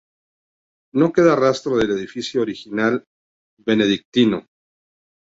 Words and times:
No 0.99 1.13
queda 1.13 1.35
rastro 1.35 1.77
del 1.77 1.91
edificio 1.91 2.41
original 2.41 3.03
benedictino. 3.57 4.41